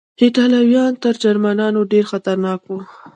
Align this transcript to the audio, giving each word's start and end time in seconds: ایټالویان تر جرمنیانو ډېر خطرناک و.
ایټالویان 0.21 0.91
تر 1.03 1.13
جرمنیانو 1.23 1.81
ډېر 1.91 2.03
خطرناک 2.11 2.61
و. 2.67 2.71